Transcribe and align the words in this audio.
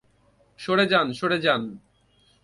সরে 0.59 0.85
যান, 0.91 1.07
সরে 1.13 1.37
যান। 1.39 1.61